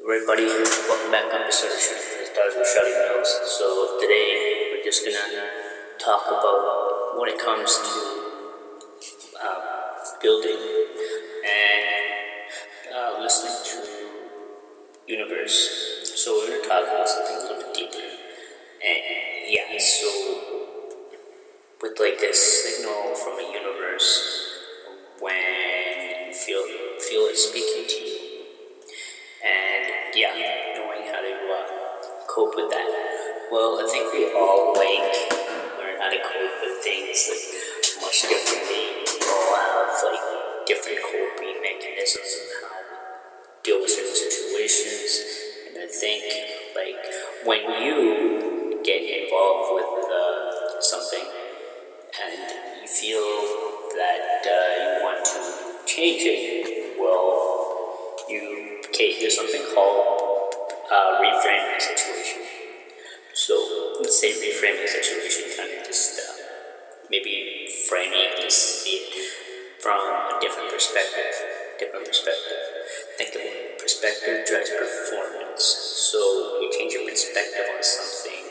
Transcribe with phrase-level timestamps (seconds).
[0.00, 0.46] everybody,
[0.88, 3.28] welcome back to episode Shooting Stars with Shotty Mills.
[3.44, 5.46] So today we're just gonna
[5.98, 8.00] talk about when it comes to
[9.46, 9.62] um,
[10.22, 10.56] building
[11.44, 16.10] and uh, listening to universe.
[16.16, 18.06] So we're gonna talk about something a little bit deeper.
[18.84, 19.02] And
[19.46, 20.08] yeah, so
[21.82, 24.58] with like this signal from a universe
[25.20, 26.64] when you feel
[26.98, 28.11] feel it speaking to you
[30.30, 31.66] yeah, knowing how to uh,
[32.30, 32.86] cope with that.
[33.50, 35.10] Well, I think we all like
[35.82, 37.42] learn how to cope with things like
[38.06, 39.02] much differently.
[39.02, 43.02] We all have like different coping mechanisms and how we
[43.66, 45.10] deal with certain situations.
[45.66, 46.22] And I think
[46.78, 47.02] like
[47.42, 51.26] when you get involved with uh, something
[52.22, 52.46] and
[52.78, 53.26] you feel
[53.98, 56.51] that uh, you want to change it,
[59.22, 60.50] there's something called
[60.90, 62.42] uh, reframing the situation.
[63.32, 63.54] So
[64.02, 66.42] let's say reframing the situation, kind of just uh,
[67.08, 68.82] maybe framing this
[69.78, 71.34] from a different perspective.
[71.78, 72.62] Different perspective.
[73.18, 73.78] Think of it.
[73.78, 75.62] Perspective drives performance.
[75.62, 76.18] So
[76.62, 78.42] you change your perspective on something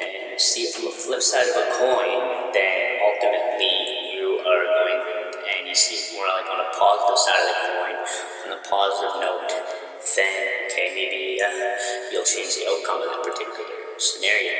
[0.00, 5.00] and see it from the flip side of a coin, then ultimately you are going
[5.44, 7.96] and you see more like on a positive side of the coin,
[8.48, 9.51] on a positive note,
[10.16, 11.76] then okay, maybe uh,
[12.10, 13.68] you'll change the outcome of that particular
[13.98, 14.52] scenario.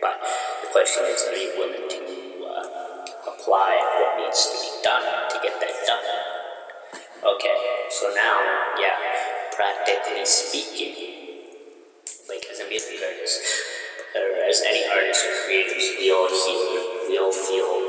[0.00, 0.20] But
[0.62, 2.00] the question is, are you willing to
[2.44, 6.04] uh, apply what needs to be done to get that done?
[7.24, 7.56] Okay,
[7.88, 8.36] so now,
[8.76, 8.96] yeah,
[9.56, 10.92] practically speaking,
[12.28, 13.40] like as a music artist,
[14.14, 17.83] or as any artist or creators, we all hear, we all feel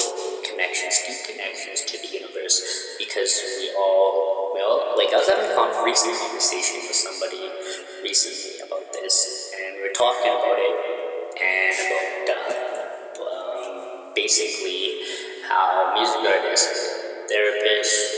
[0.55, 5.83] connections, deep connections to the universe, because we all well, like I was having a
[5.83, 7.43] recent conversation with somebody
[7.99, 10.75] recently about this, and we are talking about it
[11.35, 15.03] and about uh, um, basically
[15.43, 16.71] how music artists,
[17.27, 18.15] therapists,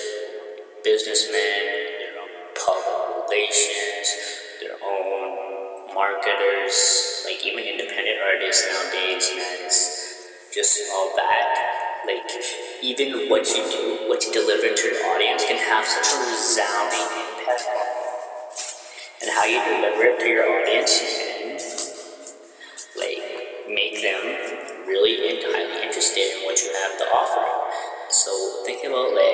[0.86, 4.14] businessmen, their own public relations,
[4.62, 11.77] their own marketers, like even independent artists nowadays, man, it's just all that
[12.07, 12.31] like
[12.81, 17.03] even what you do, what you deliver to your audience can have such a resounding
[17.03, 17.68] impact.
[19.22, 21.59] And how you deliver it to your audience can
[22.95, 23.19] like
[23.68, 24.23] make them
[24.88, 27.44] really highly interested in what you have to offer.
[28.09, 28.31] So
[28.63, 29.27] think about like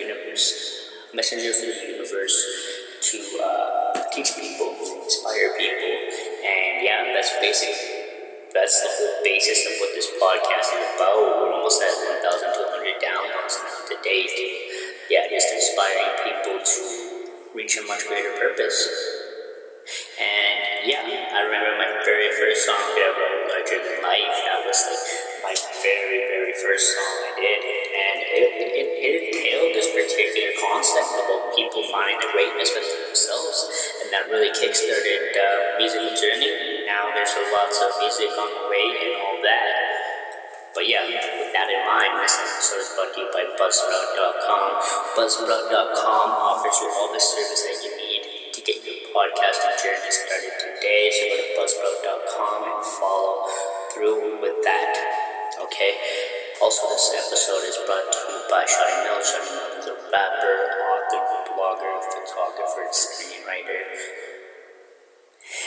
[0.00, 2.36] universe, messenger for the universe
[3.10, 5.94] to uh, teach people, inspire people,
[6.42, 8.04] and yeah, that's basically
[8.54, 11.18] that's the whole basis of what this podcast is about.
[11.18, 13.58] We're almost at 1,200 downloads
[13.90, 14.30] to date.
[15.10, 16.80] Yeah, just inspiring people to
[17.52, 18.78] reach a much greater purpose.
[20.16, 24.32] And yeah, I remember my very first song I wrote, Larger Than Life.
[24.46, 25.02] That was like
[25.42, 27.84] my very, very first song I did.
[28.34, 28.88] It, it,
[29.30, 33.58] entailed this particular concept about people finding the greatness within themselves.
[34.02, 36.82] And that really kickstarted uh, musical journey.
[36.90, 39.94] Now there's lots of music on the way and all that.
[40.74, 44.70] But yeah, with that in mind, this episode is brought to you by Buzzsprout.com.
[45.14, 50.54] Buzzsprout.com offers you all the service that you need to get your podcasting journey started
[50.58, 51.14] today.
[51.14, 51.93] So go to Buzzsprout.com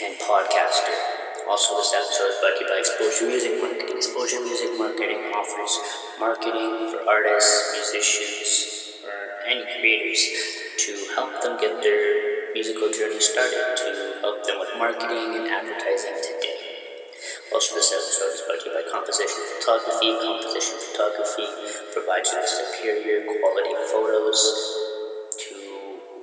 [0.03, 0.93] and podcaster.
[1.49, 3.97] Also, this episode is brought to you by Exposure Music Marketing.
[3.97, 5.73] Exposure Music Marketing offers
[6.19, 10.21] marketing for artists, musicians, or any creators
[10.85, 16.13] to help them get their musical journey started, to help them with marketing and advertising
[16.21, 17.17] today.
[17.49, 20.13] Also, this episode is brought to you by Composition Photography.
[20.13, 21.47] Composition Photography
[21.95, 24.41] provides you with superior quality photos
[25.41, 25.53] to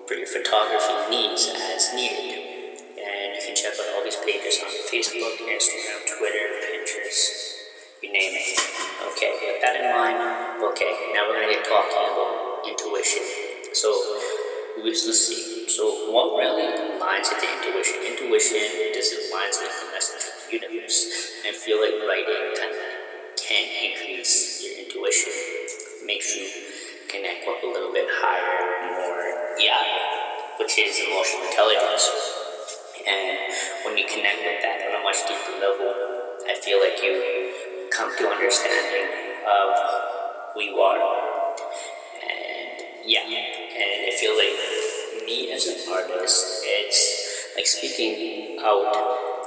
[0.06, 2.44] for your photography needs as needed.
[3.05, 7.21] And you can check out all these pages on Facebook, Instagram, Twitter, Pinterest,
[8.01, 8.56] you name it.
[9.12, 10.17] Okay, with that in mind,
[10.73, 13.23] okay, now we're gonna get talking about intuition.
[13.77, 13.93] So
[14.83, 15.69] let's see.
[15.69, 18.01] So what really aligns with the intuition?
[18.09, 21.45] Intuition does aligns with the message of the universe.
[21.47, 22.81] I feel like writing kind of
[23.37, 25.33] can increase your intuition,
[26.06, 26.49] makes you
[27.09, 32.33] connect with a little bit higher, more, yeah, which is emotional intelligence.
[33.06, 33.39] And
[33.85, 35.93] when you connect with that on a much deeper level,
[36.49, 37.53] I feel like you
[37.93, 39.09] come to understanding
[39.45, 39.69] of
[40.55, 40.97] who you are.
[42.25, 44.56] And yeah, and I feel like
[45.27, 48.89] me as an artist, it's like speaking out.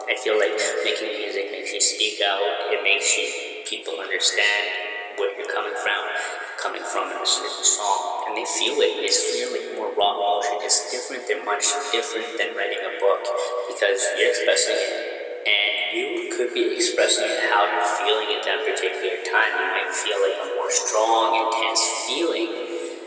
[0.07, 0.55] I feel like
[0.85, 2.71] making music makes you speak out.
[2.71, 3.27] It makes you
[3.65, 8.75] people understand where you're coming from coming from in a certain song, and they feel
[8.83, 8.99] it.
[8.99, 10.59] It's feeling more raw emotion.
[10.67, 11.23] It's different.
[11.23, 11.63] They're much
[11.95, 13.23] different than writing a book
[13.71, 19.15] because you're expressing it, and you could be expressing how you're feeling at that particular
[19.23, 19.51] time.
[19.55, 22.51] You might feel like a more strong, intense feeling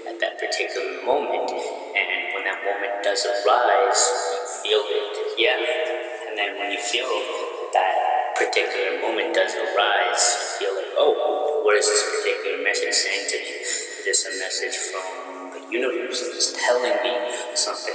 [0.08, 4.00] at that particular moment, and when that moment does arise,
[4.64, 5.36] you feel it.
[5.36, 7.12] Yeah, and then when you feel
[7.76, 8.09] that
[8.40, 10.24] particular moment does arise,
[10.60, 11.40] you feel like, oh
[11.70, 13.62] what is this particular message saying to me?
[13.62, 17.14] Is this a message from the universe that is telling me
[17.54, 17.94] something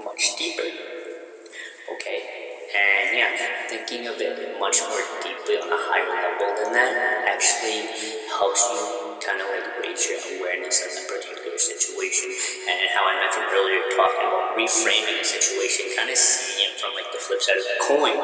[0.00, 0.64] much deeper?
[0.64, 2.18] Okay,
[2.72, 3.36] and yeah,
[3.68, 7.90] thinking of it much more deeply on a higher level than that actually
[8.30, 12.30] helps you kind of like raise your awareness of a particular situation.
[12.70, 16.94] And how I mentioned earlier, talking about reframing a situation, kind of seeing it from
[16.94, 18.16] like the flip side of the coin,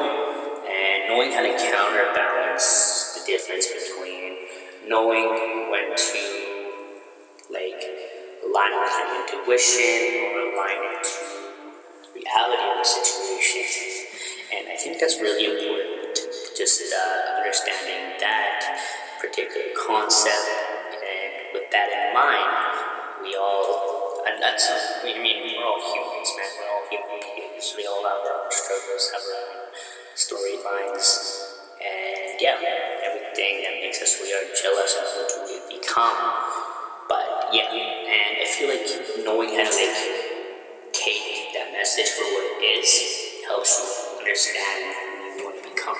[1.07, 4.37] knowing how to counterbalance the difference between
[4.87, 6.21] knowing when to
[7.51, 7.81] like
[8.43, 11.43] align with your intuition or align it to
[12.15, 13.65] reality of the situation.
[14.53, 16.19] And I think that's really important.
[16.55, 18.61] Just uh, understanding that
[19.19, 20.45] particular concept,
[20.93, 26.49] and with that in mind, we all, and that's, I mean, we're all humans, man.
[26.61, 27.73] We're all human beings.
[27.73, 29.72] We all have our own struggles, have our own
[30.15, 31.49] storylines
[31.81, 32.57] and yeah,
[33.03, 36.17] everything that makes us we are jealous of who we become.
[37.09, 38.85] But yeah, and I feel like
[39.25, 42.89] knowing how to like take that message for what it is
[43.45, 45.99] helps you understand who you want to become.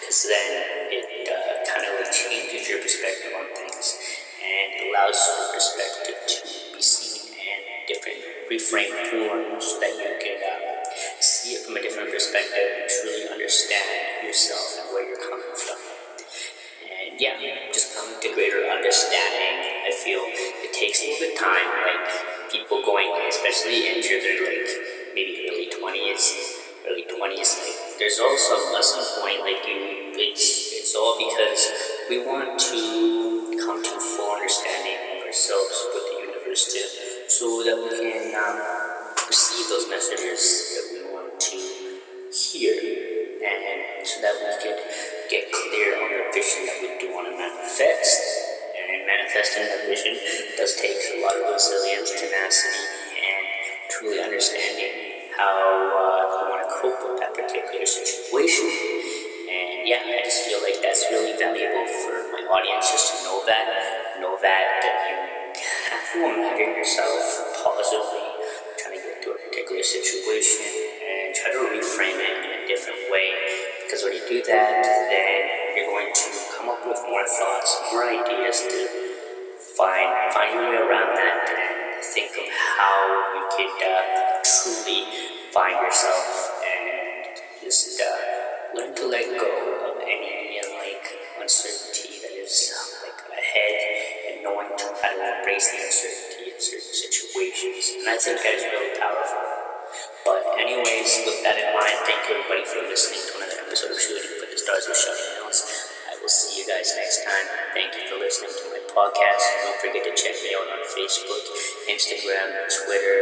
[0.00, 3.96] Because then it uh, kind of like changes your perspective on things
[4.44, 7.58] and allows your perspective to be seen in
[7.88, 8.20] different
[8.52, 10.36] reframed forms so that you can.
[10.36, 10.72] Uh,
[11.22, 13.11] see it from a different perspective truly
[13.52, 15.76] understand yourself and where you're coming from.
[16.88, 17.36] And yeah,
[17.68, 22.08] just come to greater understanding, I feel it takes a little bit of time, like
[22.48, 24.72] people going, especially into their like
[25.12, 26.24] maybe early 20s,
[26.88, 31.68] early 20s, like there's also a some point, like you, it's, it's all because
[32.08, 36.88] we want to come to full understanding of ourselves, with the universe did,
[37.28, 38.56] so that we can um,
[39.28, 40.40] receive those messages
[40.72, 41.60] that we want to
[42.32, 43.01] hear
[43.42, 44.78] and so that we could
[45.26, 48.22] get clear on the vision that we do want to manifest.
[48.78, 50.14] And manifesting that vision
[50.54, 52.82] does take a lot of resilience, tenacity,
[53.18, 53.44] and
[53.90, 58.66] truly understanding how uh, you want to cope with that particular situation.
[59.50, 63.42] And yeah, I just feel like that's really valuable for my audience just to know
[63.46, 63.66] that,
[64.22, 65.18] know that, that you
[65.90, 67.22] have to imagine yourself
[67.58, 68.26] positively
[68.78, 70.91] trying to get through a particular situation
[73.12, 73.30] way.
[73.84, 78.08] Because when you do that, then you're going to come up with more thoughts, more
[78.08, 79.12] ideas to
[79.76, 82.96] find find your way around that and think of how
[83.36, 85.04] you could uh, truly
[85.52, 89.52] find yourself and just uh, learn to let go
[89.92, 91.04] of any like
[91.40, 92.72] uncertainty that is
[93.04, 97.96] like ahead and knowing how to embrace the uncertainty in certain situations.
[98.00, 99.41] And I think that is really powerful.
[100.72, 104.24] Anyways, with that in mind, thank you everybody for listening to another episode of Shooting
[104.40, 105.60] for the Stars with Shawty Mills.
[106.08, 107.44] I will see you guys next time.
[107.76, 109.44] Thank you for listening to my podcast.
[109.68, 111.44] Don't forget to check me out on Facebook,
[111.92, 113.18] Instagram, Twitter,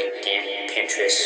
[0.00, 1.20] LinkedIn, Pinterest,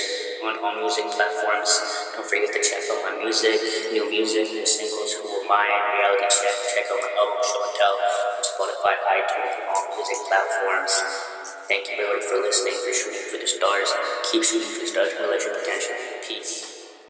[0.51, 1.71] on all music platforms.
[2.11, 3.63] Don't forget to check out my music,
[3.95, 5.63] new music, new singles, Who Am I,
[5.95, 6.57] Reality Check.
[6.75, 11.38] Check out my album, Show and Tell, on Spotify, iTunes, all music platforms.
[11.69, 13.93] Thank you, everybody, for listening, for shooting for the stars.
[14.33, 15.95] Keep shooting for the stars, realize your potential.
[16.27, 16.78] Peace.